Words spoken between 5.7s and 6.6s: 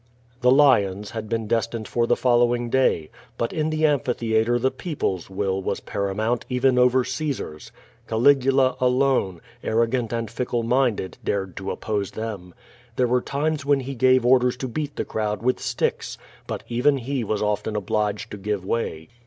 paramount